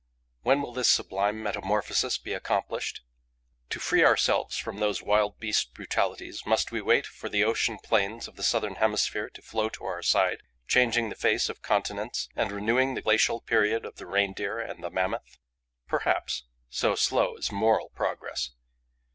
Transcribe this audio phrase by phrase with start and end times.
[0.41, 3.01] When will this sublime metamorphosis be accomplished?
[3.69, 8.27] To free ourselves from those wild beast brutalities, must we wait for the ocean plains
[8.27, 12.51] of the southern hemisphere to flow to our side, changing the face of continents and
[12.51, 15.37] renewing the glacial period of the Reindeer and the Mammoth?
[15.87, 18.53] Perhaps, so slow is moral progress.